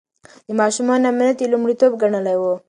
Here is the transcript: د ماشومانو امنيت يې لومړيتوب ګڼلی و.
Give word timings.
د 0.47 0.49
ماشومانو 0.61 1.09
امنيت 1.11 1.37
يې 1.41 1.47
لومړيتوب 1.53 1.91
ګڼلی 2.01 2.35
و. 2.39 2.43